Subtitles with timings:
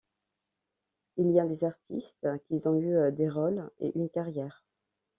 [1.17, 4.65] Il y a des artistes qui ont eu des rôles et une carrière.